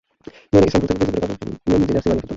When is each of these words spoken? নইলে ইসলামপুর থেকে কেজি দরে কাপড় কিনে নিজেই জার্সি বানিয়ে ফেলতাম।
নইলে 0.51 0.67
ইসলামপুর 0.69 0.97
থেকে 0.99 1.03
কেজি 1.03 1.17
দরে 1.19 1.27
কাপড় 1.27 1.37
কিনে 1.61 1.77
নিজেই 1.81 1.93
জার্সি 1.93 1.97
বানিয়ে 1.99 2.03
ফেলতাম। 2.05 2.27